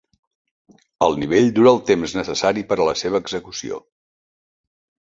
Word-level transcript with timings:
El 1.09 1.17
nivell 1.25 1.51
dura 1.59 1.71
el 1.75 1.83
temps 1.91 2.17
necessari 2.21 2.67
per 2.73 2.79
a 2.81 2.89
la 2.91 2.99
seva 3.05 3.25
execució. 3.27 3.83